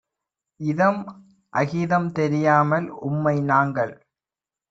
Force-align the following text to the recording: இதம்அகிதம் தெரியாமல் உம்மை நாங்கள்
இதம்அகிதம் 0.59 2.09
தெரியாமல் 2.11 2.87
உம்மை 3.01 3.35
நாங்கள் 3.43 3.93